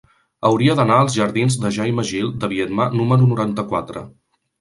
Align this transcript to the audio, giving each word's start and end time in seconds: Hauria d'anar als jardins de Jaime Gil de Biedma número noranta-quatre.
Hauria 0.47 0.75
d'anar 0.77 0.95
als 1.01 1.17
jardins 1.17 1.57
de 1.65 1.69
Jaime 1.75 2.05
Gil 2.13 2.31
de 2.45 2.49
Biedma 2.55 2.87
número 2.95 3.29
noranta-quatre. 3.35 4.05